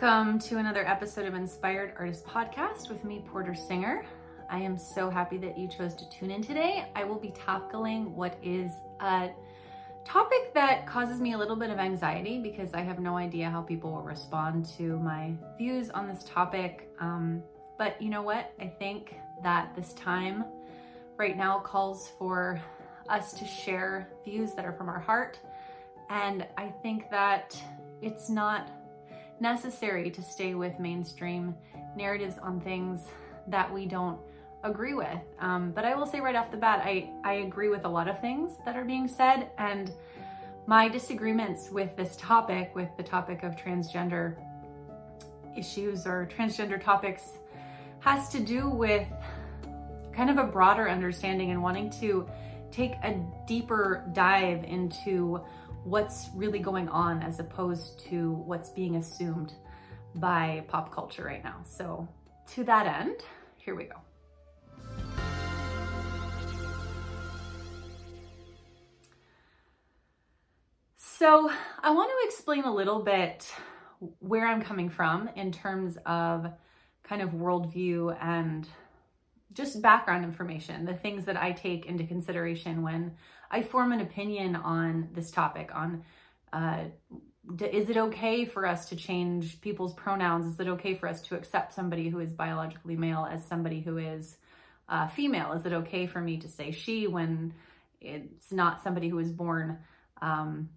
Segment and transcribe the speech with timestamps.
[0.00, 4.06] Welcome to another episode of Inspired Artist Podcast with me, Porter Singer.
[4.48, 6.88] I am so happy that you chose to tune in today.
[6.94, 9.28] I will be tackling what is a
[10.06, 13.60] topic that causes me a little bit of anxiety because I have no idea how
[13.60, 16.88] people will respond to my views on this topic.
[16.98, 17.42] Um,
[17.76, 18.54] but you know what?
[18.58, 20.46] I think that this time
[21.18, 22.58] right now calls for
[23.10, 25.38] us to share views that are from our heart.
[26.08, 27.54] And I think that
[28.00, 28.79] it's not
[29.40, 31.54] necessary to stay with mainstream
[31.96, 33.08] narratives on things
[33.48, 34.18] that we don't
[34.62, 35.20] agree with.
[35.38, 38.08] Um, but I will say right off the bat, I, I agree with a lot
[38.08, 39.50] of things that are being said.
[39.58, 39.92] And
[40.66, 44.36] my disagreements with this topic, with the topic of transgender
[45.56, 47.38] issues or transgender topics,
[48.00, 49.06] has to do with
[50.14, 52.28] kind of a broader understanding and wanting to
[52.70, 55.40] take a deeper dive into
[55.84, 59.54] what's really going on as opposed to what's being assumed
[60.16, 61.56] by pop culture right now.
[61.64, 62.08] So,
[62.54, 63.16] to that end,
[63.56, 63.96] here we go.
[70.96, 71.50] So,
[71.82, 73.52] I want to explain a little bit
[74.20, 76.46] where I'm coming from in terms of
[77.02, 78.66] kind of worldview and
[79.52, 83.12] just background information, the things that I take into consideration when
[83.50, 86.04] I form an opinion on this topic on
[86.52, 86.84] uh,
[87.60, 90.46] is it okay for us to change people's pronouns?
[90.46, 93.98] Is it okay for us to accept somebody who is biologically male as somebody who
[93.98, 94.36] is
[94.88, 95.52] uh, female?
[95.52, 97.54] Is it okay for me to say she when
[98.00, 99.78] it's not somebody who was born
[100.22, 100.68] um,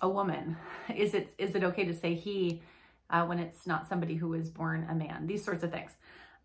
[0.00, 0.56] a woman?
[0.94, 2.62] Is it is it okay to say he
[3.10, 5.26] uh, when it's not somebody who was born a man?
[5.26, 5.92] These sorts of things.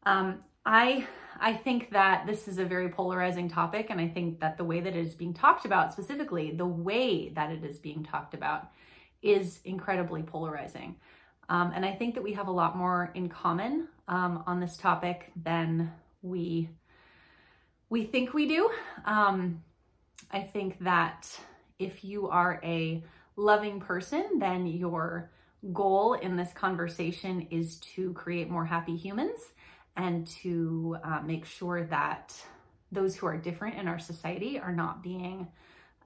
[0.05, 1.07] Um, I
[1.39, 4.79] I think that this is a very polarizing topic, and I think that the way
[4.79, 8.69] that it is being talked about, specifically the way that it is being talked about,
[9.21, 10.95] is incredibly polarizing.
[11.49, 14.77] Um, and I think that we have a lot more in common um, on this
[14.77, 16.69] topic than we
[17.89, 18.69] we think we do.
[19.05, 19.63] Um,
[20.31, 21.39] I think that
[21.77, 23.03] if you are a
[23.35, 25.29] loving person, then your
[25.73, 29.39] goal in this conversation is to create more happy humans
[29.95, 32.33] and to uh, make sure that
[32.91, 35.47] those who are different in our society are not being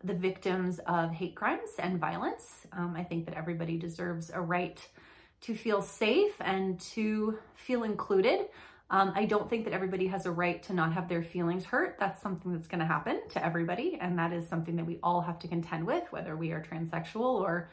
[0.04, 2.66] the victims of hate crimes and violence.
[2.72, 4.80] Um, I think that everybody deserves a right
[5.42, 8.48] to feel safe and to feel included.
[8.92, 11.98] Um, I don't think that everybody has a right to not have their feelings hurt.
[12.00, 15.22] That's something that's going to happen to everybody, and that is something that we all
[15.22, 17.70] have to contend with, whether we are transsexual or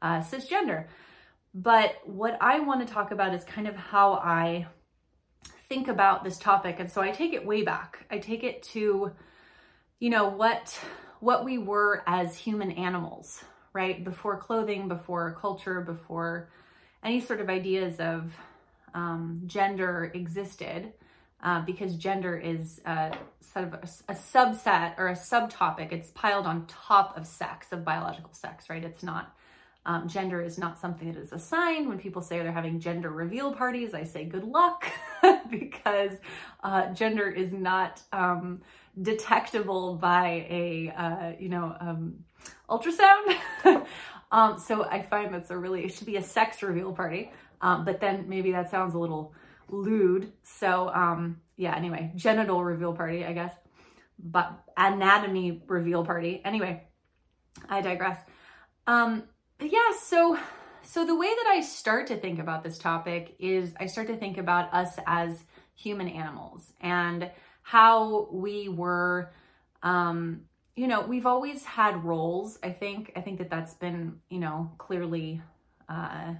[0.00, 0.86] uh, cisgender.
[1.52, 4.68] But what I want to talk about is kind of how I
[5.70, 6.80] think about this topic.
[6.80, 8.04] And so I take it way back.
[8.10, 9.12] I take it to,
[10.00, 10.78] you know, what
[11.20, 14.02] what we were as human animals, right?
[14.02, 16.50] Before clothing, before culture, before
[17.04, 18.34] any sort of ideas of
[18.94, 20.92] um, gender existed,
[21.42, 25.92] uh, because gender is a, sort of a, a subset or a subtopic.
[25.92, 28.82] It's piled on top of sex, of biological sex, right?
[28.82, 29.36] It's not
[29.86, 31.88] um, gender is not something that is assigned.
[31.88, 34.86] When people say they're having gender reveal parties, I say good luck
[35.50, 36.12] because
[36.62, 38.60] uh, gender is not um,
[39.00, 42.24] detectable by a uh, you know um,
[42.68, 43.38] ultrasound.
[44.32, 47.32] Um, so I find that's a really it should be a sex reveal party.
[47.60, 49.34] Um, but then maybe that sounds a little
[49.68, 50.32] lewd.
[50.42, 51.74] So um, yeah.
[51.76, 53.52] Anyway, genital reveal party, I guess,
[54.18, 56.40] but anatomy reveal party.
[56.44, 56.84] Anyway,
[57.68, 58.18] I digress.
[58.86, 59.24] Um,
[59.60, 60.38] yeah, so
[60.82, 64.16] so the way that I start to think about this topic is I start to
[64.16, 65.44] think about us as
[65.74, 67.30] human animals and
[67.62, 69.32] how we were
[69.82, 70.42] um
[70.76, 72.58] you know, we've always had roles.
[72.62, 75.42] I think I think that that's been, you know, clearly
[75.88, 76.34] uh,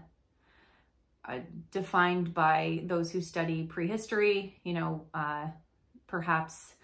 [1.28, 1.38] uh
[1.70, 5.48] defined by those who study prehistory, you know, uh
[6.06, 6.74] perhaps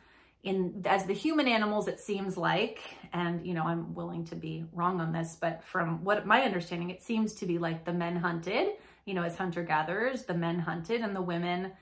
[0.46, 2.80] in as the human animals it seems like
[3.12, 6.88] and you know i'm willing to be wrong on this but from what my understanding
[6.88, 8.68] it seems to be like the men hunted
[9.04, 11.72] you know as hunter gatherers the men hunted and the women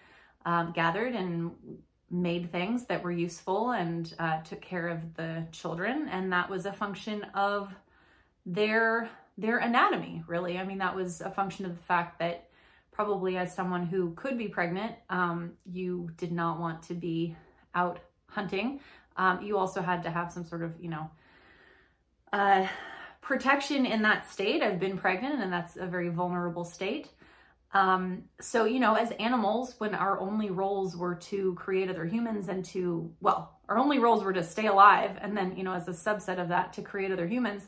[0.47, 1.53] um, gathered and
[2.11, 6.09] made things that were useful and uh, took care of the children.
[6.09, 7.75] And that was a function of
[8.47, 10.59] their their anatomy really.
[10.59, 12.49] I mean that was a function of the fact that
[12.93, 17.35] probably as someone who could be pregnant um, you did not want to be
[17.75, 17.99] out
[18.35, 18.81] hunting,
[19.17, 21.11] um, you also had to have some sort of, you know,
[22.33, 22.67] uh,
[23.21, 24.63] protection in that state.
[24.63, 27.09] I've been pregnant, and that's a very vulnerable state.
[27.73, 32.49] Um, so, you know, as animals, when our only roles were to create other humans
[32.49, 35.89] and to, well, our only roles were to stay alive, and then, you know, as
[35.89, 37.67] a subset of that, to create other humans,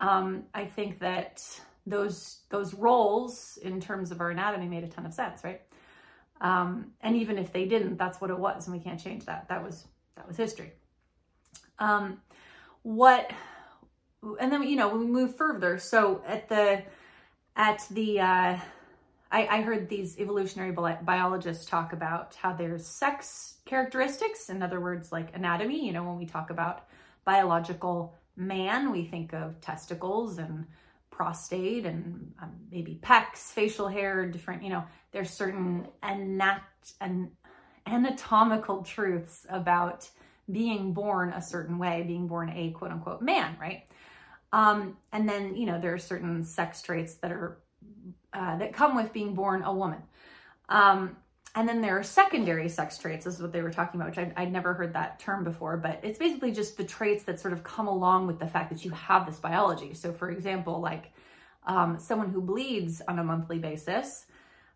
[0.00, 1.42] um, I think that
[1.86, 5.60] those those roles in terms of our anatomy made a ton of sense, right?
[6.40, 9.48] Um, and even if they didn't, that's what it was, and we can't change that.
[9.48, 10.72] That was that was history.
[11.78, 12.20] Um,
[12.82, 13.30] what,
[14.40, 15.78] and then you know we move further.
[15.78, 16.82] So at the
[17.56, 18.58] at the uh,
[19.30, 24.80] I, I heard these evolutionary bi- biologists talk about how there's sex characteristics, in other
[24.80, 25.84] words, like anatomy.
[25.84, 26.86] You know, when we talk about
[27.24, 30.66] biological man, we think of testicles and
[31.10, 36.62] prostate and um, maybe pecs, facial hair, different, you know, there's certain anat-
[37.00, 37.32] an-
[37.86, 40.08] anatomical truths about
[40.50, 43.86] being born a certain way, being born a quote unquote man, right?
[44.52, 47.58] Um, and then, you know, there are certain sex traits that are
[48.32, 50.02] uh, that come with being born a woman.
[50.68, 51.16] Um,
[51.54, 54.18] and then there are secondary sex traits, this is what they were talking about, which
[54.18, 57.52] I'd, I'd, never heard that term before, but it's basically just the traits that sort
[57.52, 59.94] of come along with the fact that you have this biology.
[59.94, 61.12] So, for example, like
[61.64, 64.26] um, someone who bleeds on a monthly basis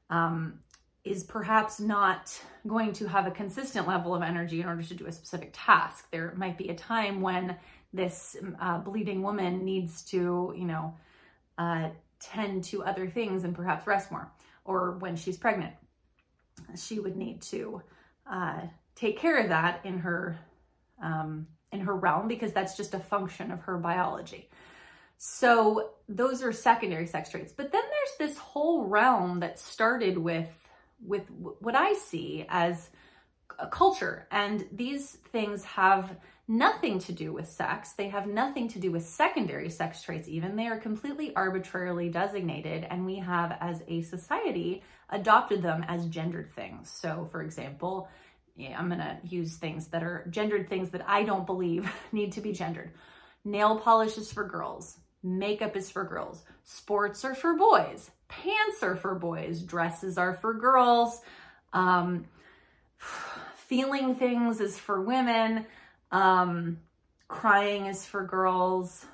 [0.09, 0.61] um,
[1.09, 5.07] is perhaps not going to have a consistent level of energy in order to do
[5.07, 6.09] a specific task.
[6.11, 7.57] There might be a time when
[7.93, 10.95] this uh, bleeding woman needs to, you know,
[11.57, 11.89] uh,
[12.21, 14.31] tend to other things and perhaps rest more,
[14.65, 15.75] or when she's pregnant,
[16.77, 17.83] she would need to
[18.31, 18.61] uh,
[18.95, 20.39] take care of that in her
[21.03, 24.49] um, in her realm because that's just a function of her biology.
[25.19, 27.53] So those are secondary sex traits.
[27.53, 30.49] But then there's this whole realm that started with
[31.05, 32.91] with what I see as
[33.59, 36.17] a culture, and these things have
[36.49, 37.93] nothing to do with sex.
[37.93, 40.57] They have nothing to do with secondary sex traits, even.
[40.57, 46.51] They are completely arbitrarily designated, and we have, as a society, adopted them as gendered
[46.53, 46.91] things.
[46.91, 48.09] So, for example,
[48.57, 52.33] yeah, I'm going to use things that are gendered things that I don't believe need
[52.33, 52.93] to be gendered.
[53.45, 58.97] Nail polish is for girls, makeup is for girls, sports are for boys, pants are
[58.97, 61.21] for boys, dresses are for girls.
[61.73, 62.27] Um,
[63.57, 65.67] feeling things is for women
[66.11, 66.79] um,
[67.29, 69.05] crying is for girls.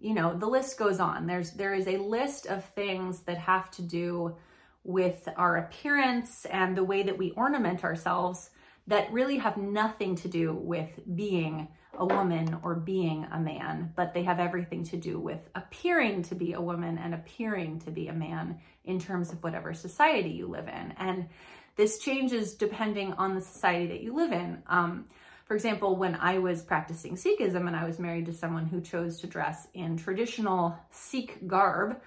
[0.00, 1.26] You know, the list goes on.
[1.26, 4.36] There's there is a list of things that have to do
[4.84, 8.50] with our appearance and the way that we ornament ourselves
[8.88, 11.68] that really have nothing to do with being
[11.98, 16.34] a woman or being a man, but they have everything to do with appearing to
[16.34, 20.46] be a woman and appearing to be a man in terms of whatever society you
[20.46, 20.94] live in.
[20.98, 21.28] And
[21.76, 24.62] this changes depending on the society that you live in.
[24.66, 25.06] Um,
[25.44, 29.20] for example, when I was practicing Sikhism and I was married to someone who chose
[29.20, 32.00] to dress in traditional Sikh garb,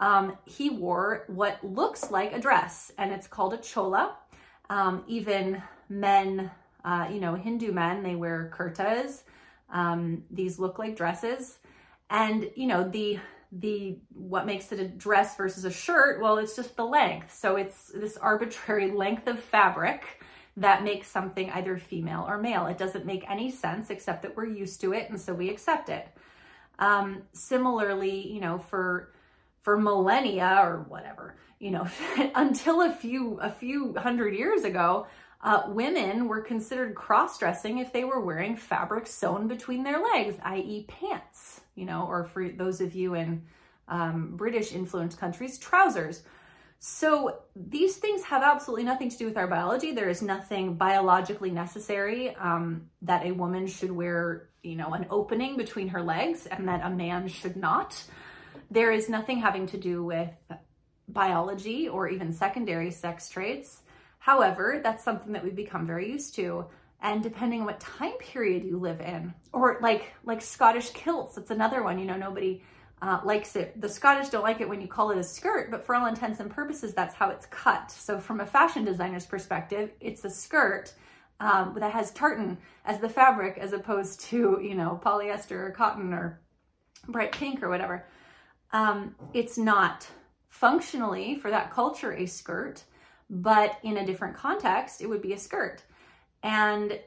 [0.00, 4.16] um, he wore what looks like a dress and it's called a chola.
[4.68, 6.50] Um, even men,
[6.86, 9.24] uh, you know, Hindu men, they wear kurtas.
[9.70, 11.58] Um, these look like dresses.
[12.08, 13.18] And, you know, the
[13.52, 17.54] the what makes it a dress versus a shirt well it's just the length so
[17.54, 20.04] it's this arbitrary length of fabric
[20.56, 22.66] that makes something either female or male.
[22.66, 25.88] It doesn't make any sense except that we're used to it and so we accept
[25.88, 26.06] it.
[26.78, 29.12] Um, similarly, you know, for
[29.62, 31.88] for millennia or whatever, you know,
[32.34, 35.06] until a few a few hundred years ago,
[35.42, 40.86] uh, women were considered cross-dressing if they were wearing fabric sewn between their legs, i.e.,
[40.88, 41.60] pants.
[41.74, 43.42] You know, or for those of you in
[43.88, 46.22] um, British influenced countries, trousers.
[46.78, 49.92] So these things have absolutely nothing to do with our biology.
[49.92, 55.56] There is nothing biologically necessary um, that a woman should wear, you know, an opening
[55.56, 58.02] between her legs and that a man should not.
[58.70, 60.30] There is nothing having to do with
[61.08, 63.82] biology or even secondary sex traits.
[64.26, 66.66] However, that's something that we've become very used to.
[67.00, 71.52] And depending on what time period you live in, or like like Scottish kilts, it's
[71.52, 72.00] another one.
[72.00, 72.64] You know, nobody
[73.00, 73.80] uh, likes it.
[73.80, 76.40] The Scottish don't like it when you call it a skirt, but for all intents
[76.40, 77.92] and purposes, that's how it's cut.
[77.92, 80.92] So, from a fashion designer's perspective, it's a skirt
[81.38, 86.12] um, that has tartan as the fabric, as opposed to you know polyester or cotton
[86.12, 86.40] or
[87.06, 88.08] bright pink or whatever.
[88.72, 90.08] Um, it's not
[90.48, 92.82] functionally for that culture a skirt,
[93.28, 95.82] but in a different context, it would be a skirt.
[96.42, 96.98] And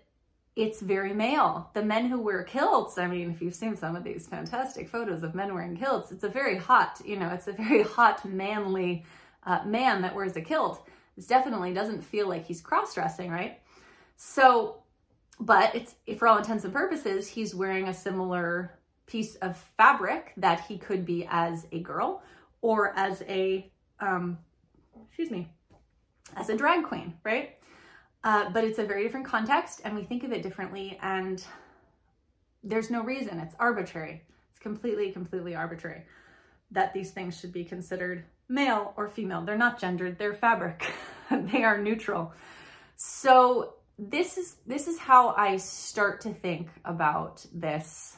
[0.55, 1.69] it's very male.
[1.73, 5.23] The men who wear kilts, I mean, if you've seen some of these fantastic photos
[5.23, 9.05] of men wearing kilts, it's a very hot, you know, it's a very hot, manly
[9.45, 10.85] uh, man that wears a kilt.
[11.15, 13.59] This definitely doesn't feel like he's cross dressing, right?
[14.17, 14.83] So,
[15.39, 20.65] but it's for all intents and purposes, he's wearing a similar piece of fabric that
[20.67, 22.21] he could be as a girl
[22.61, 23.71] or as a,
[24.01, 24.37] um,
[25.07, 25.49] excuse me,
[26.35, 27.55] as a drag queen, right?
[28.23, 31.43] Uh, but it's a very different context and we think of it differently and
[32.63, 33.39] there's no reason.
[33.39, 34.23] It's arbitrary.
[34.49, 36.03] It's completely, completely arbitrary.
[36.71, 39.41] that these things should be considered male or female.
[39.43, 40.91] They're not gendered, they're fabric.
[41.31, 42.33] they are neutral.
[42.95, 48.17] So this is this is how I start to think about this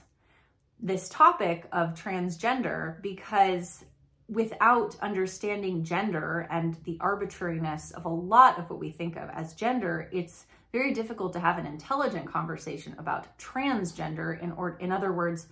[0.79, 3.85] this topic of transgender because
[4.31, 9.53] without understanding gender and the arbitrariness of a lot of what we think of as
[9.53, 15.11] gender, it's very difficult to have an intelligent conversation about transgender in or in other
[15.11, 15.47] words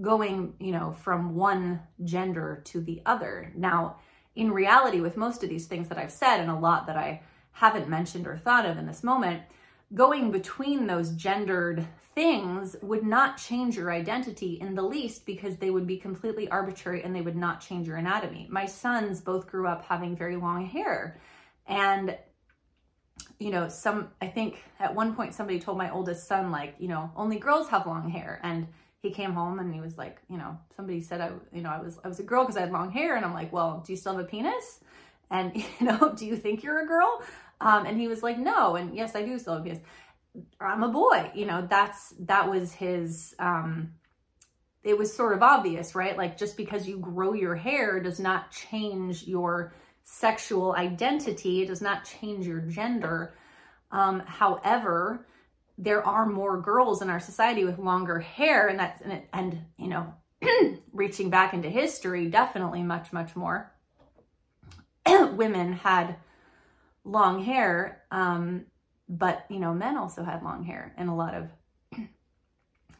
[0.00, 3.52] going, you know, from one gender to the other.
[3.54, 3.96] Now,
[4.34, 7.22] in reality with most of these things that I've said and a lot that I
[7.52, 9.42] haven't mentioned or thought of in this moment,
[9.94, 15.68] going between those gendered things would not change your identity in the least because they
[15.68, 18.48] would be completely arbitrary and they would not change your anatomy.
[18.50, 21.20] My sons both grew up having very long hair.
[21.66, 22.16] And,
[23.38, 26.88] you know, some, I think at one point somebody told my oldest son, like, you
[26.88, 28.40] know, only girls have long hair.
[28.42, 28.68] And
[29.02, 31.82] he came home and he was like, you know, somebody said I, you know, I
[31.82, 33.16] was, I was a girl because I had long hair.
[33.16, 34.80] And I'm like, well, do you still have a penis?
[35.30, 37.20] And, you know, do you think you're a girl?
[37.60, 38.76] Um, and he was like, no.
[38.76, 39.82] And yes, I do still have a penis.
[40.60, 41.30] I'm a boy.
[41.34, 43.92] You know, that's, that was his, um,
[44.82, 46.16] it was sort of obvious, right?
[46.16, 49.74] Like just because you grow your hair does not change your
[50.04, 51.62] sexual identity.
[51.62, 53.34] It does not change your gender.
[53.90, 55.26] Um, however,
[55.78, 59.88] there are more girls in our society with longer hair and that's and, and you
[59.88, 60.14] know
[60.92, 63.72] reaching back into history definitely much much more
[65.06, 66.16] women had
[67.04, 68.64] long hair um,
[69.08, 71.48] but you know men also had long hair in a lot of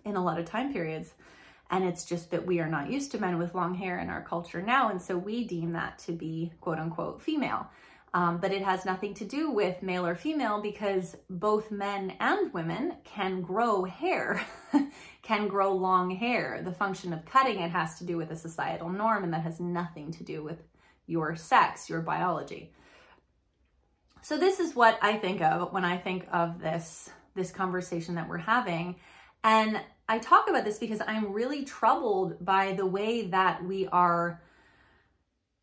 [0.05, 1.15] in a lot of time periods
[1.69, 4.23] and it's just that we are not used to men with long hair in our
[4.23, 7.69] culture now and so we deem that to be quote unquote female
[8.17, 12.51] um, but it has nothing to do with male or female because both men and
[12.55, 14.41] women can grow hair,
[15.23, 16.63] can grow long hair.
[16.65, 19.61] The function of cutting it has to do with a societal norm, and that has
[19.61, 20.63] nothing to do with
[21.07, 22.73] your sex, your biology.
[24.27, 28.29] So this is what I think of when I think of this this conversation that
[28.29, 28.97] we're having.
[29.45, 34.43] And I talk about this because I'm really troubled by the way that we are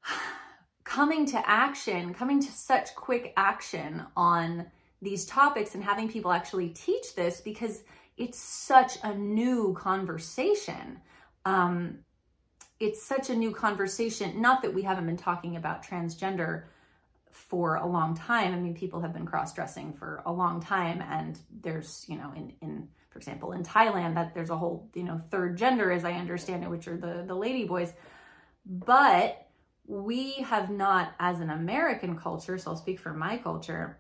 [0.86, 4.68] coming to action, coming to such quick action on
[5.02, 7.84] these topics and having people actually teach this because
[8.16, 11.02] it's such a new conversation.
[11.44, 11.98] Um,
[12.80, 14.42] it's such a new conversation.
[14.42, 16.64] Not that we haven't been talking about transgender
[17.34, 18.54] for a long time.
[18.54, 22.32] I mean, people have been cross dressing for a long time, and there's, you know,
[22.36, 26.06] in, in for example, in Thailand, that there's a whole, you know, third gender, as
[26.06, 27.92] I understand it, which are the the lady boys.
[28.66, 29.48] But
[29.86, 34.00] we have not, as an American culture, so I'll speak for my culture,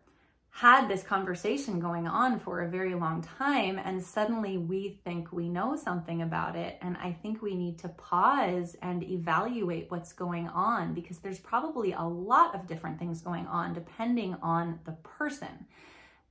[0.55, 3.79] had this conversation going on for a very long time.
[3.83, 6.77] And suddenly we think we know something about it.
[6.79, 11.93] And I think we need to pause and evaluate what's going on because there's probably
[11.93, 15.65] a lot of different things going on depending on the person.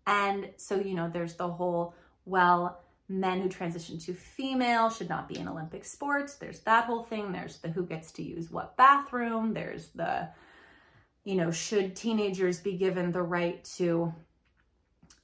[0.06, 5.28] And so, you know, there's the whole, well, men who transition to female should not
[5.28, 6.36] be in Olympic sports.
[6.36, 7.32] There's that whole thing.
[7.32, 9.52] There's the who gets to use what bathroom.
[9.52, 10.28] There's the,
[11.24, 14.12] you know, should teenagers be given the right to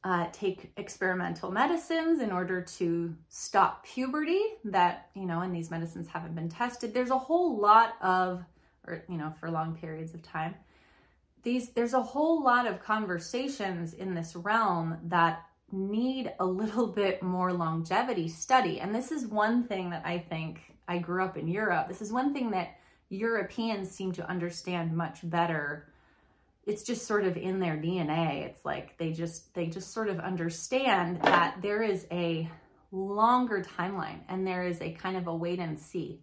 [0.05, 6.09] uh, take experimental medicines in order to stop puberty that, you know, and these medicines
[6.09, 6.95] haven't been tested.
[6.95, 8.45] There's a whole lot of,
[8.87, 10.55] or, you know, for long periods of time.
[11.43, 17.23] These, there's a whole lot of conversations in this realm that need a little bit
[17.23, 18.81] more longevity study.
[18.81, 21.89] And this is one thing that I think I grew up in Europe.
[21.89, 22.78] This is one thing that
[23.09, 25.89] Europeans seem to understand much better.
[26.67, 28.45] It's just sort of in their DNA.
[28.45, 32.51] It's like they just they just sort of understand that there is a
[32.91, 36.21] longer timeline and there is a kind of a wait and see.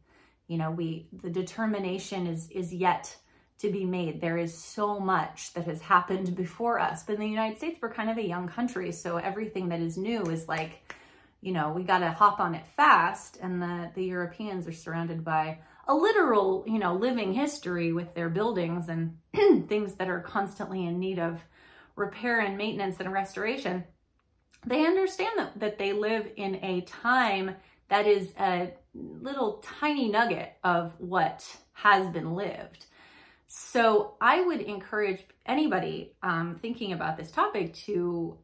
[0.48, 3.16] You know, we the determination is is yet
[3.58, 4.22] to be made.
[4.22, 7.04] There is so much that has happened before us.
[7.04, 8.92] But in the United States, we're kind of a young country.
[8.92, 10.94] So everything that is new is like,
[11.42, 13.38] you know, we got to hop on it fast.
[13.42, 18.30] And the, the Europeans are surrounded by a literal, you know, living history with their
[18.30, 19.18] buildings and
[19.68, 21.42] things that are constantly in need of
[21.96, 23.84] repair and maintenance and restoration.
[24.66, 27.56] They understand that, that they live in a time
[27.90, 32.86] that is a little tiny nugget of what has been lived.
[33.48, 38.40] So I would encourage anybody um, thinking about this topic to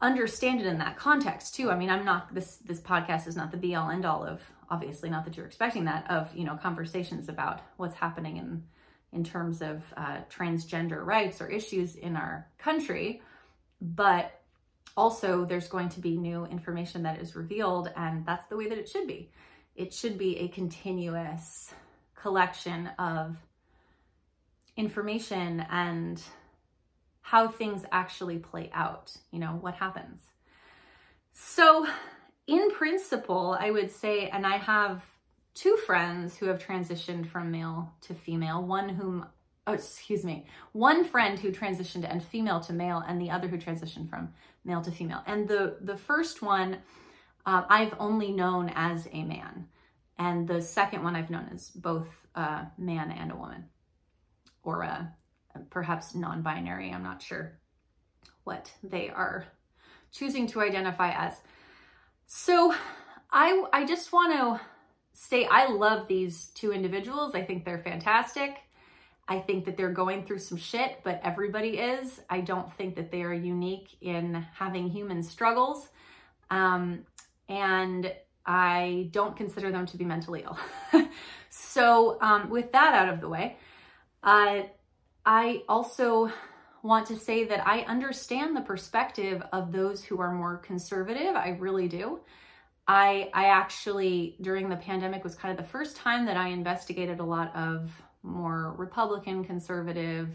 [0.00, 1.70] understand it in that context too.
[1.70, 4.42] I mean, I'm not this this podcast is not the be all end all of
[4.70, 8.62] obviously not that you're expecting that of you know conversations about what's happening in
[9.12, 13.22] in terms of uh, transgender rights or issues in our country,
[13.80, 14.42] but
[14.98, 18.76] also there's going to be new information that is revealed, and that's the way that
[18.76, 19.30] it should be.
[19.76, 21.72] It should be a continuous
[22.14, 23.36] collection of
[24.76, 26.20] information and
[27.22, 30.20] how things actually play out, you know, what happens.
[31.32, 31.86] So,
[32.48, 35.04] in principle, I would say, and I have
[35.54, 39.26] two friends who have transitioned from male to female, one whom
[39.66, 43.58] oh, excuse me, one friend who transitioned and female to male, and the other who
[43.58, 44.32] transitioned from
[44.64, 45.22] male to female.
[45.26, 46.78] And the the first one
[47.44, 49.68] uh, I've only known as a man,
[50.18, 53.66] and the second one I've known as both a man and a woman,
[54.62, 55.12] or a,
[55.68, 56.90] perhaps non-binary.
[56.90, 57.58] I'm not sure
[58.44, 59.44] what they are
[60.10, 61.42] choosing to identify as.
[62.30, 62.74] So
[63.32, 64.60] I I just want to
[65.14, 67.34] say I love these two individuals.
[67.34, 68.58] I think they're fantastic.
[69.26, 72.20] I think that they're going through some shit, but everybody is.
[72.28, 75.88] I don't think that they are unique in having human struggles.
[76.50, 77.06] Um,
[77.48, 78.12] and
[78.44, 80.58] I don't consider them to be mentally ill.
[81.50, 83.56] so, um, with that out of the way,
[84.22, 84.62] uh,
[85.24, 86.30] I also
[86.82, 91.34] want to say that I understand the perspective of those who are more conservative.
[91.34, 92.20] I really do.
[92.86, 97.20] I I actually during the pandemic was kind of the first time that I investigated
[97.20, 97.90] a lot of
[98.22, 100.28] more Republican, conservative,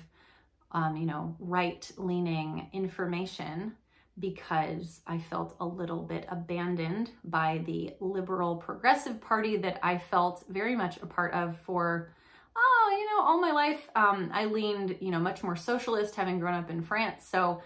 [0.72, 3.74] um, you know, right leaning information
[4.20, 10.46] because I felt a little bit abandoned by the liberal progressive party that I felt
[10.50, 12.14] very much a part of for,
[12.56, 13.90] oh, you know, all my life.
[13.96, 17.28] Um, I leaned, you know, much more socialist having grown up in France.
[17.28, 17.62] So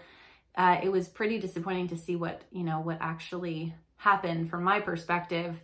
[0.56, 4.80] uh, it was pretty disappointing to see what, you know, what actually happened from my
[4.80, 5.60] perspective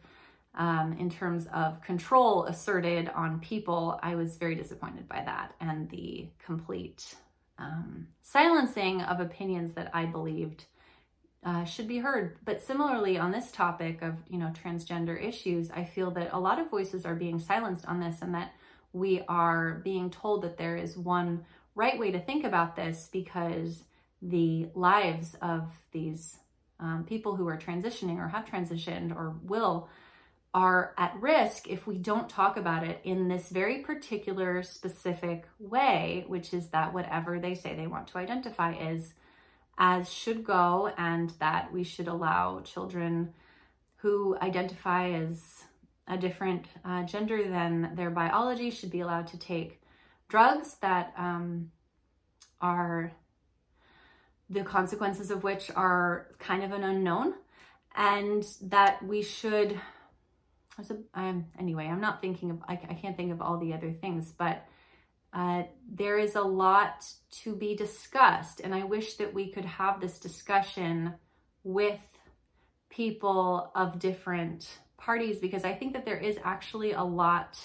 [0.56, 5.90] um, in terms of control asserted on people, I was very disappointed by that and
[5.90, 7.16] the complete
[7.58, 10.64] um, silencing of opinions that I believed
[11.44, 12.38] uh, should be heard.
[12.44, 16.58] But similarly, on this topic of you know transgender issues, I feel that a lot
[16.58, 18.52] of voices are being silenced on this, and that
[18.94, 23.82] we are being told that there is one right way to think about this because
[24.22, 26.38] the lives of these
[26.80, 29.88] um, people who are transitioning or have transitioned or will
[30.54, 36.24] are at risk if we don't talk about it in this very particular specific way,
[36.28, 39.14] which is that whatever they say they want to identify is
[39.76, 43.35] as should go, and that we should allow children
[43.96, 45.64] who identify as
[46.06, 49.80] a different uh, gender than their biology should be allowed to take
[50.28, 51.70] drugs that um,
[52.60, 53.12] are
[54.50, 57.34] the consequences of which are kind of an unknown,
[57.96, 59.80] and that we should
[60.78, 63.92] a, um, anyway, I'm not thinking of, I, I, can't think of all the other
[63.92, 64.66] things, but
[65.32, 67.04] uh, there is a lot
[67.42, 68.60] to be discussed.
[68.60, 71.14] And I wish that we could have this discussion
[71.62, 72.00] with
[72.90, 77.59] people of different parties because I think that there is actually a lot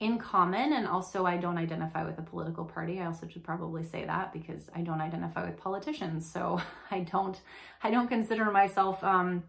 [0.00, 0.72] in common.
[0.72, 3.00] And also, I don't identify with a political party.
[3.00, 6.30] I also should probably say that because I don't identify with politicians.
[6.30, 7.40] So I don't,
[7.82, 9.44] I don't consider myself um,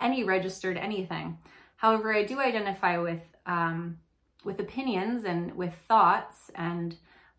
[0.00, 1.38] any registered anything.
[1.76, 3.98] However, I do identify with um,
[4.44, 6.96] with opinions and with thoughts, and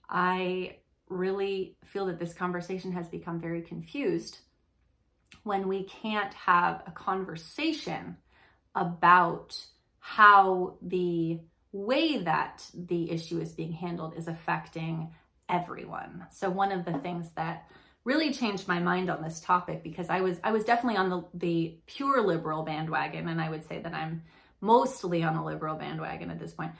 [0.10, 0.78] I
[1.10, 4.39] really feel that this conversation has become very confused
[5.43, 8.17] when we can't have a conversation
[8.78, 9.60] about
[10.00, 11.40] how the
[11.74, 15.12] way that the issue is being handled is affecting
[15.50, 16.26] everyone.
[16.32, 17.68] So one of the things that
[18.04, 21.24] really changed my mind on this topic because I was I was definitely on the
[21.34, 24.24] the pure liberal bandwagon, and I would say that I'm
[24.62, 26.72] mostly on the liberal bandwagon at this point.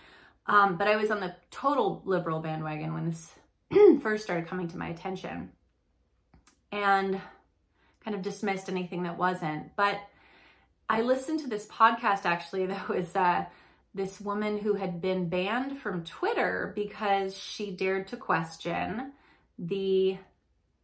[0.46, 3.34] Um, but I was on the total liberal bandwagon when this
[4.02, 5.52] first started coming to my attention,
[6.72, 7.20] and
[8.06, 9.76] kind of dismissed anything that wasn't.
[9.76, 10.00] But
[10.90, 13.46] I listened to this podcast actually that was uh,
[13.94, 19.14] this woman who had been banned from Twitter because she dared to question
[19.60, 20.18] the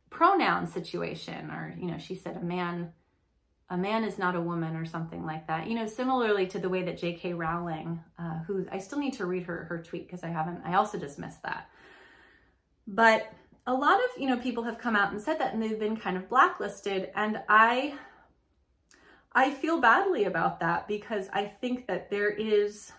[0.09, 2.91] pronoun situation or you know she said a man
[3.69, 5.67] a man is not a woman or something like that.
[5.67, 9.25] You know similarly to the way that jk rowling uh, who i still need to
[9.25, 11.69] read her her tweet because i haven't i also just missed that.
[12.87, 13.31] But
[13.65, 15.97] a lot of you know people have come out and said that and they've been
[15.97, 17.93] kind of blacklisted and i
[19.35, 22.91] i feel badly about that because i think that there is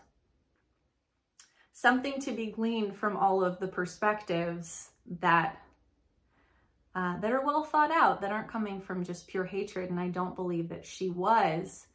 [1.72, 5.60] something to be gleaned from all of the perspectives that
[6.94, 9.90] uh, that are well thought out, that aren't coming from just pure hatred.
[9.90, 11.88] And I don't believe that she was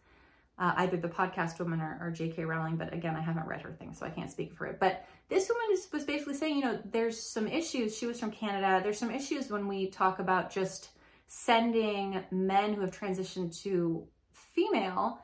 [0.58, 2.44] uh, either the podcast woman or, or J.K.
[2.44, 2.76] Rowling.
[2.76, 4.78] But again, I haven't read her thing, so I can't speak for it.
[4.78, 7.98] But this woman is, was basically saying, you know, there's some issues.
[7.98, 8.82] She was from Canada.
[8.84, 10.90] There's some issues when we talk about just
[11.28, 14.06] sending men who have transitioned to
[14.60, 15.20] female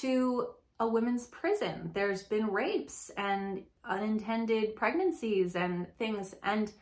[0.00, 0.48] to
[0.80, 1.90] a women's prison.
[1.94, 6.34] There's been rapes and unintended pregnancies and things.
[6.42, 6.72] And,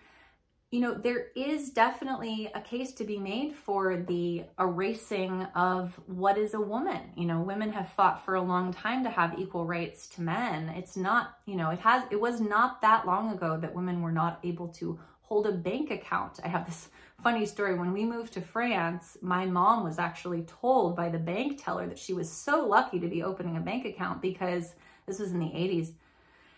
[0.71, 6.39] you know, there is definitely a case to be made for the erasing of what
[6.39, 7.13] is a woman.
[7.17, 10.69] You know, women have fought for a long time to have equal rights to men.
[10.71, 14.13] It's not, you know, it has, it was not that long ago that women were
[14.13, 16.41] not able to hold a bank account.
[16.45, 16.89] I have this
[17.23, 17.75] funny story.
[17.75, 21.99] When we moved to France, my mom was actually told by the bank teller that
[21.99, 24.75] she was so lucky to be opening a bank account because
[25.07, 25.93] this was in the 80s.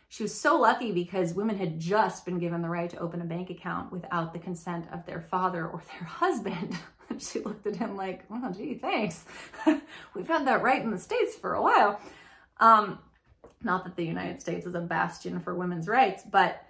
[0.08, 3.24] She was so lucky because women had just been given the right to open a
[3.24, 6.76] bank account without the consent of their father or their husband.
[7.18, 9.24] she looked at him like, oh, gee, thanks.
[10.14, 12.00] We've had that right in the States for a while.
[12.58, 12.98] Um,
[13.62, 16.62] not that the United States is a bastion for women's rights, but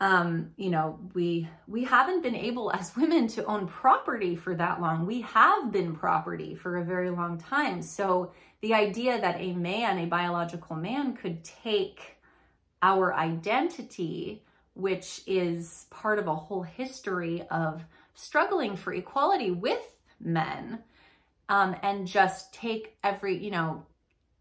[0.00, 4.80] um, you know, we we haven't been able as women to own property for that
[4.80, 5.06] long.
[5.06, 7.82] We have been property for a very long time.
[7.82, 8.32] So
[8.62, 12.16] the idea that a man, a biological man, could take
[12.82, 14.42] our identity,
[14.74, 17.84] which is part of a whole history of
[18.14, 19.82] struggling for equality with
[20.18, 20.78] men,
[21.50, 23.84] um, and just take every, you know,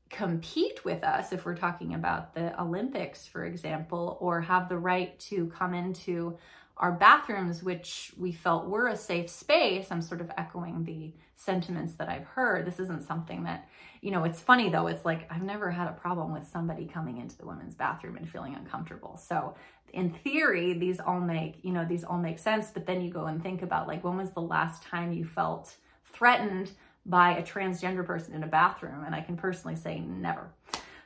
[0.10, 5.17] compete with us if we're talking about the Olympics, for example, or have the right
[5.19, 6.38] to come into
[6.78, 9.88] our bathrooms, which we felt were a safe space.
[9.91, 12.65] I'm sort of echoing the sentiments that I've heard.
[12.65, 13.67] This isn't something that,
[14.02, 14.88] you know, it's funny though.
[14.88, 18.30] It's like I've never had a problem with somebody coming into the women's bathroom and
[18.30, 19.17] feeling uncomfortable.
[19.17, 19.56] So,
[19.91, 22.72] in theory, these all make, you know, these all make sense.
[22.72, 25.76] But then you go and think about like, when was the last time you felt
[26.06, 26.72] threatened
[27.10, 29.04] by a transgender person in a bathroom.
[29.04, 30.54] And I can personally say never.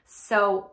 [0.06, 0.72] So,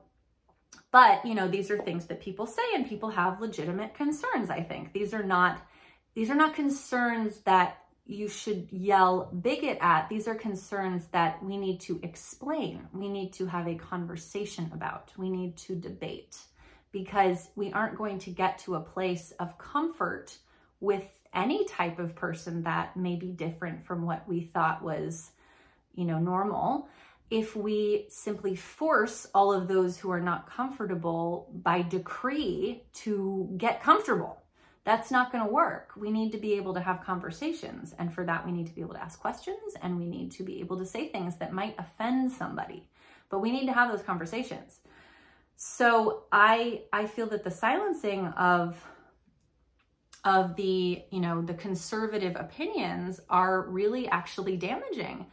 [0.90, 4.62] but you know, these are things that people say and people have legitimate concerns, I
[4.62, 4.92] think.
[4.92, 5.62] These are not
[6.14, 10.08] these are not concerns that you should yell bigot at.
[10.08, 12.88] These are concerns that we need to explain.
[12.92, 15.12] We need to have a conversation about.
[15.16, 16.36] We need to debate
[16.90, 20.36] because we aren't going to get to a place of comfort
[20.80, 25.30] with any type of person that may be different from what we thought was,
[25.94, 26.88] you know, normal.
[27.30, 33.82] If we simply force all of those who are not comfortable by decree to get
[33.82, 34.42] comfortable,
[34.84, 35.92] that's not going to work.
[35.96, 37.94] We need to be able to have conversations.
[37.98, 40.42] And for that, we need to be able to ask questions and we need to
[40.42, 42.88] be able to say things that might offend somebody.
[43.28, 44.80] But we need to have those conversations.
[45.54, 48.82] So I I feel that the silencing of
[50.24, 55.26] of the, you know, the conservative opinions are really actually damaging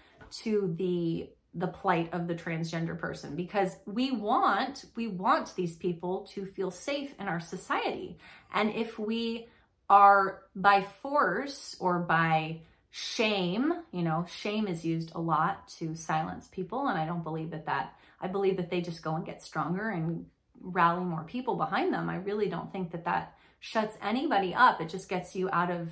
[0.43, 6.27] to the the plight of the transgender person because we want we want these people
[6.31, 8.17] to feel safe in our society.
[8.53, 9.47] And if we
[9.89, 16.47] are by force or by shame you know shame is used a lot to silence
[16.51, 16.87] people.
[16.87, 19.89] And i don't believe that that i believe that they just go and get stronger
[19.89, 20.25] and
[20.61, 22.09] rally more people behind them.
[22.09, 24.81] I really don't think that that shuts anybody up.
[24.81, 25.91] It just gets you out of,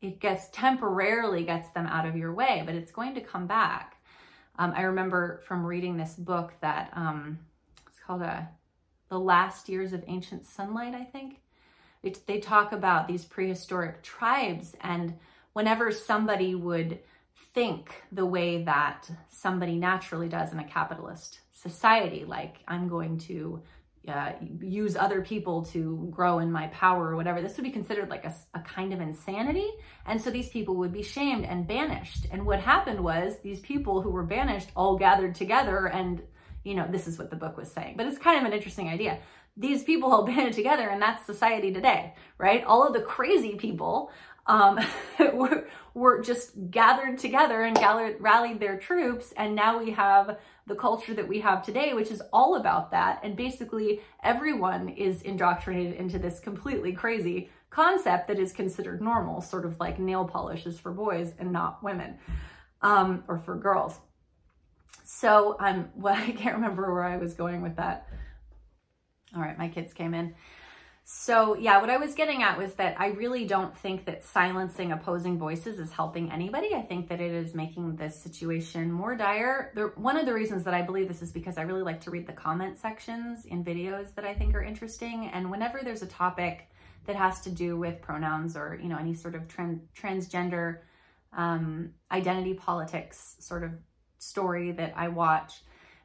[0.00, 3.96] it gets temporarily gets them out of your way, but it's going to come back.
[4.58, 7.38] Um, I remember from reading this book that um,
[7.86, 8.42] it's called a, uh,
[9.08, 11.40] The Last Years of Ancient Sunlight, I think.
[12.02, 15.14] It, they talk about these prehistoric tribes, and
[15.54, 17.00] whenever somebody would
[17.54, 23.62] think the way that somebody naturally does in a capitalist society, like I'm going to
[24.08, 27.40] uh, use other people to grow in my power or whatever.
[27.40, 29.68] This would be considered like a, a kind of insanity.
[30.06, 32.26] And so these people would be shamed and banished.
[32.30, 36.22] And what happened was these people who were banished all gathered together and,
[36.64, 37.94] you know, this is what the book was saying.
[37.96, 39.20] But it's kind of an interesting idea.
[39.56, 42.64] These people all banded together, and that's society today, right?
[42.64, 44.10] All of the crazy people
[44.46, 44.78] um,
[45.32, 49.32] were, were just gathered together and gathered, rallied their troops.
[49.36, 53.20] And now we have the culture that we have today, which is all about that.
[53.22, 59.66] And basically, everyone is indoctrinated into this completely crazy concept that is considered normal, sort
[59.66, 62.18] of like nail polish is for boys and not women
[62.80, 63.98] um, or for girls.
[65.04, 68.08] So um, well, I can't remember where I was going with that.
[69.34, 70.34] All right, my kids came in.
[71.06, 74.90] So, yeah, what I was getting at was that I really don't think that silencing
[74.90, 76.74] opposing voices is helping anybody.
[76.74, 79.70] I think that it is making this situation more dire.
[79.74, 82.10] The, one of the reasons that I believe this is because I really like to
[82.10, 85.30] read the comment sections in videos that I think are interesting.
[85.30, 86.70] And whenever there's a topic
[87.04, 90.78] that has to do with pronouns or, you know, any sort of trans- transgender
[91.36, 93.72] um, identity politics sort of
[94.16, 95.64] story that I watch,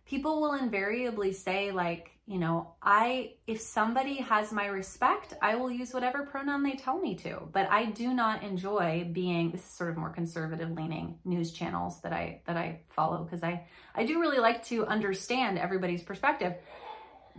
[0.10, 5.69] people will invariably say like you know i if somebody has my respect i will
[5.69, 7.39] use whatever pronoun they tell me to.
[7.52, 12.02] But i do not enjoy being this is sort of more conservative leaning news channels
[12.02, 16.54] that i that i follow because i i do really like to understand everybody's perspective.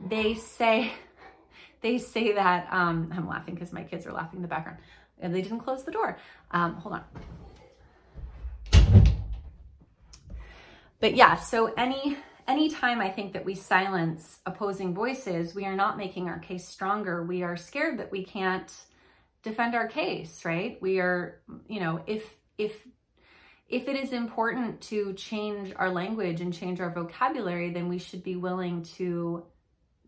[0.09, 0.93] They say
[1.81, 4.79] they say that um i'm laughing because my kids are laughing in the background.
[5.23, 6.19] And they didn't close the door.
[6.53, 7.05] Um hold on.
[11.01, 12.17] But yeah so any
[12.51, 17.23] anytime I think that we silence opposing voices, we are not making our case stronger.
[17.23, 18.71] We are scared that we can't
[19.43, 20.77] defend our case, right?
[20.83, 22.87] We are, you know, if if
[23.69, 28.25] if it is important to change our language and change our vocabulary, then we should
[28.25, 29.45] be willing to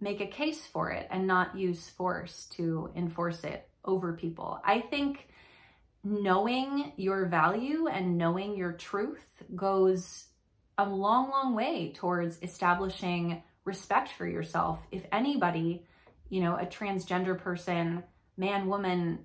[0.00, 4.60] make a case for it and not use force to enforce it over people.
[4.64, 5.28] I think
[6.02, 10.26] knowing your value and knowing your truth goes
[10.82, 14.80] a long, long way towards establishing respect for yourself.
[14.90, 15.84] If anybody,
[16.28, 18.02] you know, a transgender person,
[18.36, 19.20] man, woman,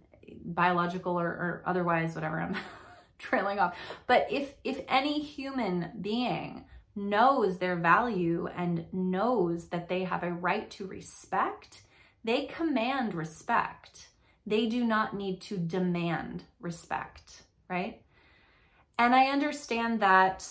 [0.46, 2.56] biological or, or otherwise, whatever, I'm
[3.18, 3.76] trailing off.
[4.06, 6.66] But if if any human being
[6.96, 11.82] knows their value and knows that they have a right to respect,
[12.24, 14.10] they command respect.
[14.46, 18.02] They do not need to demand respect, right?
[19.00, 20.48] And I understand that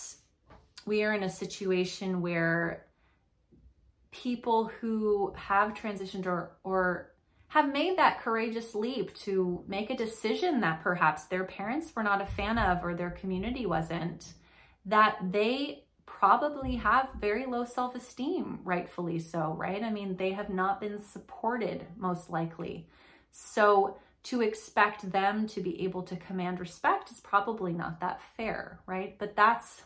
[0.87, 2.85] we are in a situation where
[4.11, 7.11] people who have transitioned or, or
[7.49, 12.21] have made that courageous leap to make a decision that perhaps their parents were not
[12.21, 14.33] a fan of or their community wasn't,
[14.85, 19.83] that they probably have very low self esteem, rightfully so, right?
[19.83, 22.87] I mean, they have not been supported, most likely.
[23.29, 28.79] So, to expect them to be able to command respect is probably not that fair,
[28.85, 29.17] right?
[29.17, 29.83] But that's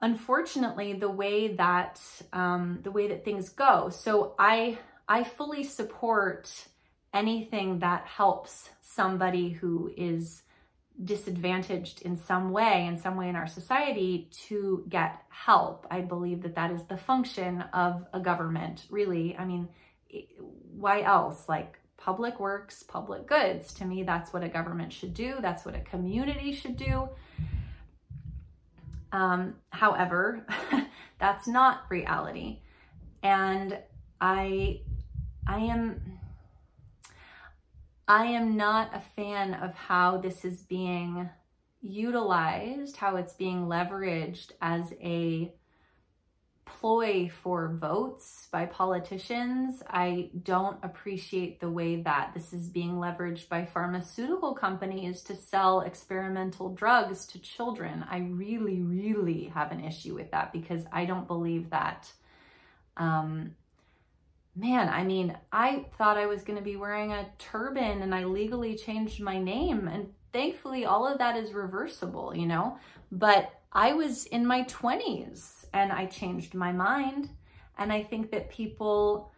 [0.00, 2.00] unfortunately the way that
[2.32, 3.88] um, the way that things go.
[3.90, 4.78] So I
[5.08, 6.66] I fully support
[7.14, 10.42] anything that helps somebody who is
[11.02, 15.86] disadvantaged in some way in some way in our society to get help.
[15.90, 19.36] I believe that that is the function of a government really.
[19.36, 19.68] I mean
[20.72, 21.48] why else?
[21.48, 23.72] Like public works public goods.
[23.74, 25.36] To me that's what a government should do.
[25.40, 27.08] That's what a community should do
[29.16, 30.46] um, however,
[31.18, 32.60] that's not reality.
[33.22, 33.78] And
[34.20, 34.82] I,
[35.46, 36.18] I am,
[38.06, 41.30] I am not a fan of how this is being
[41.80, 45.52] utilized, how it's being leveraged as a
[46.66, 49.82] ploy for votes by politicians.
[49.88, 55.80] I don't appreciate the way that this is being leveraged by pharmaceutical companies to sell
[55.80, 58.04] experimental drugs to children.
[58.10, 62.12] I really, really have an issue with that because I don't believe that.
[62.96, 63.54] Um,
[64.56, 68.24] man, I mean, I thought I was going to be wearing a turban and I
[68.24, 69.86] legally changed my name.
[69.86, 72.78] And thankfully, all of that is reversible, you know?
[73.12, 77.28] But I was in my 20s and I changed my mind.
[77.76, 79.30] And I think that people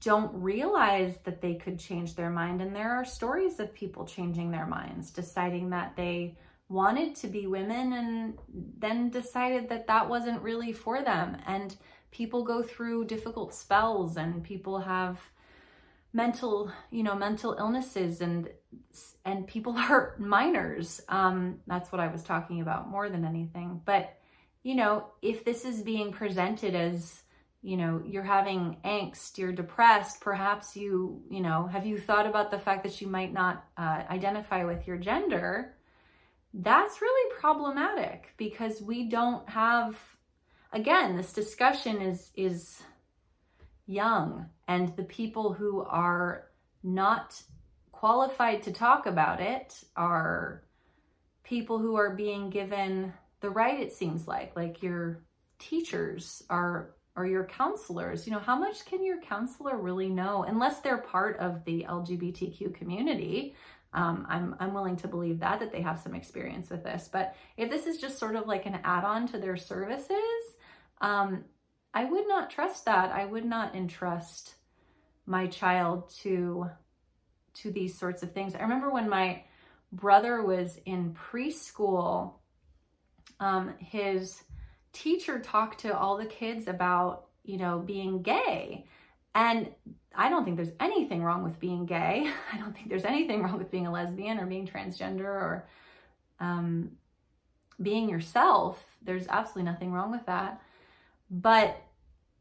[0.00, 2.60] don't realize that they could change their mind.
[2.60, 6.36] And there are stories of people changing their minds, deciding that they
[6.68, 8.38] wanted to be women and
[8.78, 11.36] then decided that that wasn't really for them.
[11.46, 11.76] And
[12.10, 15.20] people go through difficult spells and people have
[16.12, 18.50] mental you know mental illnesses and
[19.24, 21.00] and people are minors.
[21.08, 23.80] Um that's what i was talking about more than anything.
[23.84, 24.16] But
[24.62, 27.22] you know if this is being presented as
[27.62, 32.50] you know you're having angst you're depressed perhaps you you know have you thought about
[32.50, 35.74] the fact that you might not uh, identify with your gender?
[36.52, 39.96] That's really problematic because we don't have
[40.72, 42.82] again this discussion is is
[43.86, 46.46] young and the people who are
[46.82, 47.42] not
[48.00, 50.62] qualified to talk about it are
[51.44, 55.22] people who are being given the right it seems like like your
[55.58, 58.26] teachers are or your counselors.
[58.26, 62.74] You know how much can your counselor really know unless they're part of the lgbtq
[62.74, 63.54] community?
[63.92, 67.10] Um, I'm, I'm willing to believe that that they have some experience with this.
[67.12, 70.56] But if this is just sort of like an add-on to their services
[71.02, 71.44] um,
[71.92, 73.10] I would not trust that.
[73.10, 74.54] I would not entrust
[75.26, 76.70] my child to
[77.54, 78.54] to these sorts of things.
[78.54, 79.42] I remember when my
[79.92, 82.34] brother was in preschool,
[83.38, 84.42] um, his
[84.92, 88.86] teacher talked to all the kids about, you know, being gay.
[89.34, 89.68] And
[90.14, 92.30] I don't think there's anything wrong with being gay.
[92.52, 95.68] I don't think there's anything wrong with being a lesbian or being transgender or
[96.40, 96.92] um,
[97.80, 98.84] being yourself.
[99.02, 100.60] There's absolutely nothing wrong with that.
[101.30, 101.80] But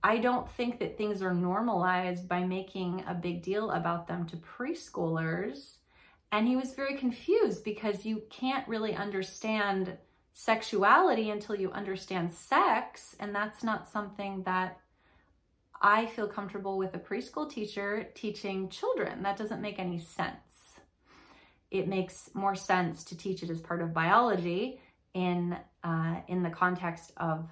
[0.04, 4.38] I don't think that things are normalized by making a big deal about them to
[4.38, 5.76] preschoolers.
[6.32, 9.98] And he was very confused because you can't really understand
[10.32, 13.16] sexuality until you understand sex.
[13.20, 14.80] And that's not something that
[15.82, 19.24] I feel comfortable with a preschool teacher teaching children.
[19.24, 20.80] That doesn't make any sense.
[21.72, 24.82] It makes more sense to teach it as part of biology
[25.14, 27.50] in uh, in the context of,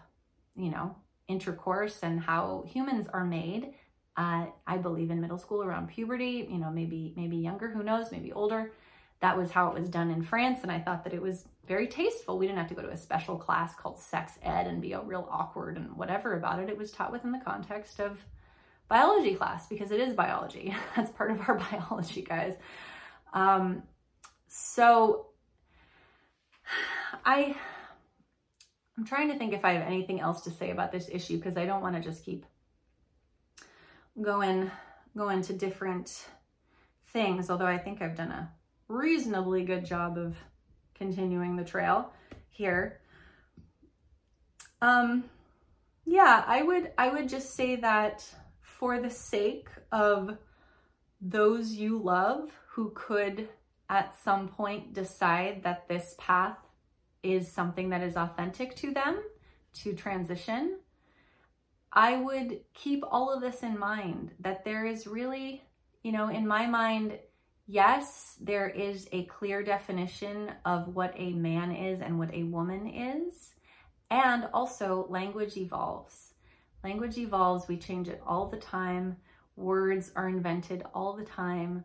[0.56, 0.96] you know,
[1.28, 3.74] intercourse and how humans are made.
[4.16, 8.12] Uh, I believe in middle school around puberty, you know, maybe maybe younger, who knows,
[8.12, 8.72] maybe older.
[9.20, 11.88] That was how it was done in France, and I thought that it was very
[11.88, 12.38] tasteful.
[12.38, 15.28] We didn't have to go to a special class called sex ed and be real
[15.30, 16.70] awkward and whatever about it.
[16.70, 18.20] It was taught within the context of
[18.88, 20.76] biology class because it is biology.
[20.96, 22.56] That's part of our biology, guys.
[23.34, 23.84] Um,
[24.48, 25.28] so
[27.26, 27.56] I
[28.98, 31.56] I'm trying to think if I have anything else to say about this issue because
[31.56, 32.46] I don't want to just keep
[34.22, 34.72] going
[35.16, 36.26] going to different
[37.08, 38.52] things, although I think I've done a
[38.88, 40.38] reasonably good job of
[40.96, 42.12] continuing the trail
[42.50, 43.02] here.
[44.82, 45.26] Um
[46.06, 48.26] yeah, I would I would just say that
[48.62, 50.38] for the sake of
[51.22, 53.50] those you love who could
[53.90, 56.58] at some point decide that this path
[57.24, 59.22] is something that is authentic to them
[59.74, 60.80] to transition,
[61.92, 65.64] I would keep all of this in mind that there is really,
[66.04, 67.18] you know, in my mind,
[67.66, 72.88] yes, there is a clear definition of what a man is and what a woman
[72.88, 73.54] is.
[74.10, 76.34] And also, language evolves.
[76.84, 79.18] Language evolves, we change it all the time.
[79.56, 81.84] Words are invented all the time.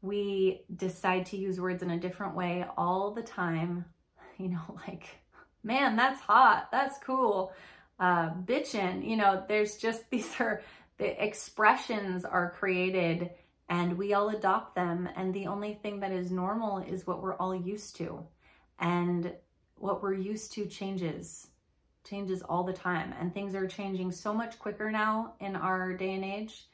[0.00, 3.84] We decide to use words in a different way all the time.
[4.44, 5.04] You know, like,
[5.64, 6.68] man, that's hot.
[6.70, 7.52] That's cool.
[7.98, 10.62] Uh, bitchin', you know, there's just these are
[10.98, 13.30] the expressions are created
[13.68, 15.08] and we all adopt them.
[15.16, 18.24] And the only thing that is normal is what we're all used to.
[18.78, 19.32] And
[19.76, 21.48] what we're used to changes,
[22.08, 23.14] changes all the time.
[23.20, 26.66] And things are changing so much quicker now in our day and age.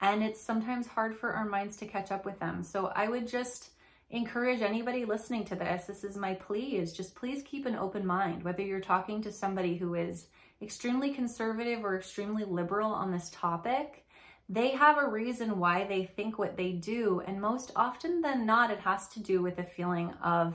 [0.00, 2.62] And it's sometimes hard for our minds to catch up with them.
[2.62, 3.70] So I would just
[4.10, 8.06] encourage anybody listening to this, this is my plea, is just please keep an open
[8.06, 10.26] mind, whether you're talking to somebody who is
[10.60, 14.04] extremely conservative or extremely liberal on this topic
[14.50, 17.22] they have a reason why they think what they do.
[17.24, 20.54] And most often than not, it has to do with a feeling of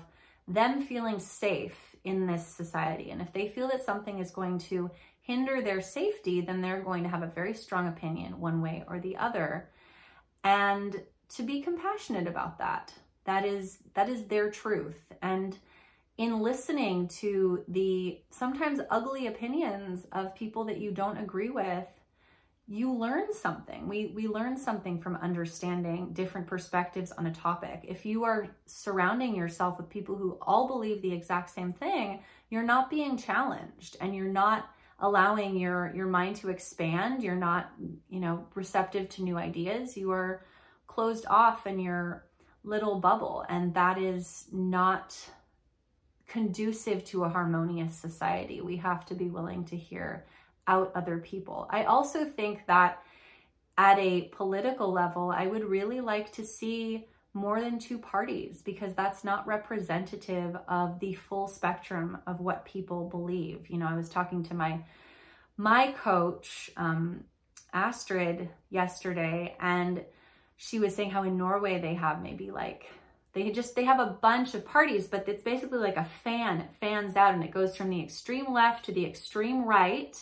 [0.49, 3.09] them feeling safe in this society.
[3.09, 4.91] And if they feel that something is going to
[5.21, 8.99] hinder their safety, then they're going to have a very strong opinion one way or
[8.99, 9.69] the other.
[10.43, 12.93] And to be compassionate about that.
[13.25, 15.13] That is that is their truth.
[15.21, 15.57] And
[16.17, 21.87] in listening to the sometimes ugly opinions of people that you don't agree with,
[22.67, 23.87] you learn something.
[23.87, 27.81] We we learn something from understanding different perspectives on a topic.
[27.87, 32.63] If you are surrounding yourself with people who all believe the exact same thing, you're
[32.63, 37.21] not being challenged and you're not allowing your your mind to expand.
[37.21, 37.71] You're not,
[38.09, 39.97] you know, receptive to new ideas.
[39.97, 40.45] You are
[40.87, 42.25] closed off in your
[42.65, 45.17] little bubble and that is not
[46.27, 48.59] conducive to a harmonious society.
[48.61, 50.25] We have to be willing to hear
[50.67, 51.67] out other people.
[51.69, 53.01] I also think that
[53.77, 58.93] at a political level, I would really like to see more than two parties because
[58.93, 63.69] that's not representative of the full spectrum of what people believe.
[63.69, 64.79] You know, I was talking to my
[65.57, 67.25] my coach um,
[67.73, 70.03] Astrid yesterday, and
[70.57, 72.85] she was saying how in Norway they have maybe like
[73.33, 76.61] they just they have a bunch of parties, but it's basically like a fan.
[76.61, 80.17] It fans out and it goes from the extreme left to the extreme right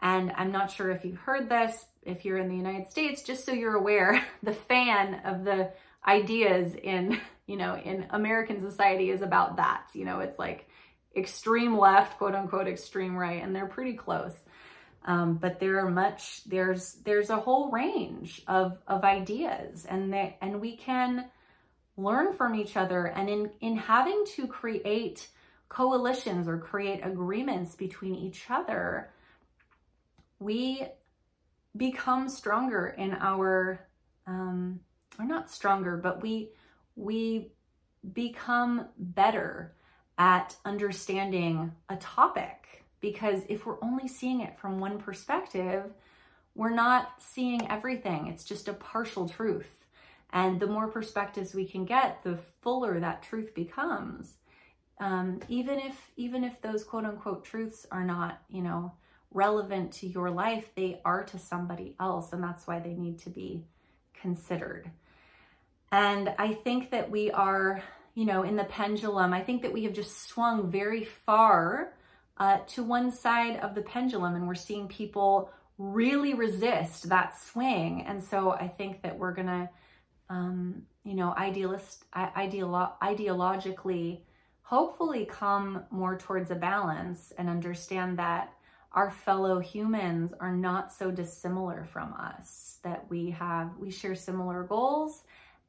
[0.00, 3.44] and I'm not sure if you've heard this, if you're in the United States, just
[3.44, 5.70] so you're aware, the fan of the
[6.06, 9.86] ideas in, you know, in American society is about that.
[9.94, 10.68] You know, it's like
[11.16, 14.34] extreme left, quote unquote, extreme right, and they're pretty close.
[15.08, 20.36] Um, but there are much there's there's a whole range of of ideas, and that
[20.42, 21.30] and we can
[21.96, 23.06] learn from each other.
[23.06, 25.28] And in in having to create
[25.70, 29.10] coalitions or create agreements between each other,
[30.38, 30.86] we
[31.74, 33.80] become stronger in our
[34.26, 34.80] um
[35.18, 36.50] or not stronger but we
[36.96, 37.52] we
[38.12, 39.74] become better
[40.18, 45.84] at understanding a topic because if we're only seeing it from one perspective
[46.54, 49.84] we're not seeing everything it's just a partial truth
[50.30, 54.34] and the more perspectives we can get the fuller that truth becomes
[55.00, 58.92] um, even if even if those quote unquote truths are not you know
[59.30, 62.32] relevant to your life, they are to somebody else.
[62.32, 63.64] And that's why they need to be
[64.14, 64.90] considered.
[65.92, 67.82] And I think that we are,
[68.14, 71.94] you know, in the pendulum, I think that we have just swung very far
[72.38, 78.04] uh, to one side of the pendulum and we're seeing people really resist that swing.
[78.06, 79.68] And so I think that we're to,
[80.28, 84.20] um, you know, idealist, ideolo- ideologically,
[84.62, 88.52] hopefully come more towards a balance and understand that
[88.92, 94.64] our fellow humans are not so dissimilar from us, that we have, we share similar
[94.64, 95.22] goals.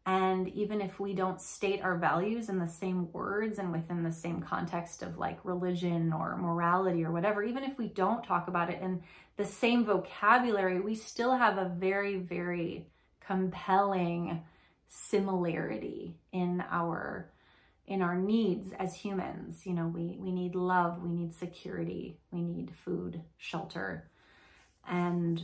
[0.06, 4.12] And even if we don't state our values in the same words and within the
[4.12, 8.72] same context of like religion or morality or whatever, even if we don't talk about
[8.72, 9.04] it in
[9.38, 12.88] the same vocabulary, we still have a very, very
[13.26, 14.41] compelling
[14.88, 17.30] similarity in our
[17.86, 19.66] in our needs as humans.
[19.66, 24.10] You know, we, we need love, we need security, we need food, shelter.
[24.88, 25.41] And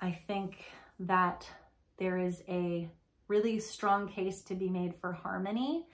[0.00, 0.64] I think
[0.98, 1.46] that
[1.98, 2.88] there is a
[3.28, 5.86] really strong case to be made for harmony.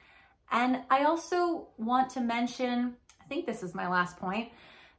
[0.50, 4.50] And I also want to mention, I think this is my last point,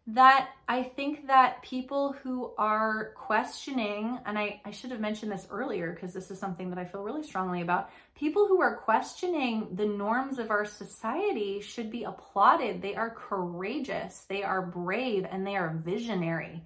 [0.06, 5.48] that I think that people who are questioning, and I, I should have mentioned this
[5.50, 9.70] earlier because this is something that I feel really strongly about, people who are questioning
[9.76, 12.82] the norms of our society should be applauded.
[12.82, 16.66] They are courageous, they are brave, and they are visionary.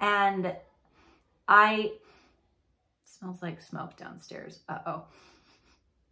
[0.00, 0.56] And
[1.46, 1.92] I,
[3.22, 4.60] smells like smoke downstairs.
[4.68, 5.02] Uh oh.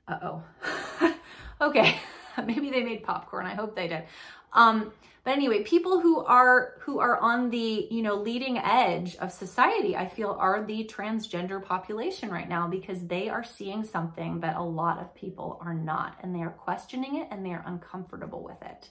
[0.06, 1.14] Uh oh.
[1.60, 1.98] okay.
[2.46, 3.46] Maybe they made popcorn.
[3.46, 4.04] I hope they did.
[4.52, 4.92] Um,
[5.24, 9.96] but anyway, people who are who are on the, you know, leading edge of society,
[9.96, 14.62] I feel are the transgender population right now because they are seeing something that a
[14.62, 18.62] lot of people are not and they are questioning it and they are uncomfortable with
[18.62, 18.88] it.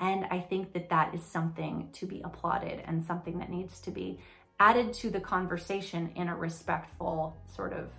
[0.00, 3.90] And I think that that is something to be applauded and something that needs to
[3.90, 4.20] be
[4.60, 7.90] added to the conversation in a respectful sort of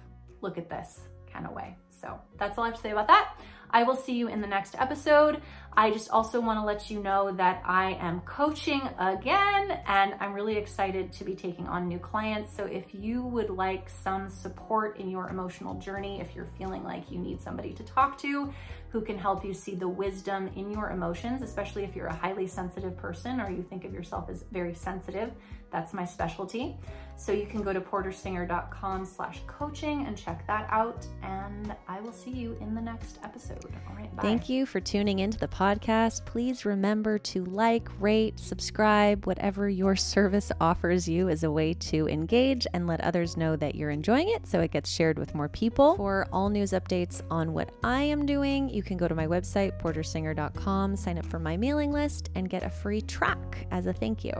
[0.41, 1.01] look at this
[1.31, 1.75] kind of way.
[1.89, 3.35] So that's all I have to say about that.
[3.71, 5.41] I will see you in the next episode.
[5.73, 10.33] I just also want to let you know that I am coaching again and I'm
[10.33, 12.55] really excited to be taking on new clients.
[12.55, 17.11] So if you would like some support in your emotional journey, if you're feeling like
[17.11, 18.51] you need somebody to talk to
[18.91, 22.47] who can help you see the wisdom in your emotions, especially if you're a highly
[22.47, 25.31] sensitive person or you think of yourself as very sensitive,
[25.71, 26.75] that's my specialty.
[27.19, 31.05] So you can go to portersinger.com slash coaching and check that out.
[31.21, 33.65] And I will see you in the next episode.
[33.89, 34.15] All right.
[34.15, 34.21] Bye.
[34.21, 36.25] Thank you for tuning into the podcast.
[36.25, 42.07] Please remember to like, rate, subscribe, whatever your service offers you as a way to
[42.07, 45.49] engage and let others know that you're enjoying it so it gets shared with more
[45.49, 45.97] people.
[45.97, 49.77] For all news updates on what I am doing, you can go to my website,
[49.81, 54.23] portersinger.com, sign up for my mailing list, and get a free track as a thank
[54.23, 54.31] you.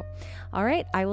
[0.54, 0.86] All right.
[0.94, 1.04] I